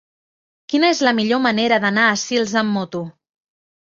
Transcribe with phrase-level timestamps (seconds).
[0.71, 3.03] Quina és la millor manera d'anar a Sils amb moto?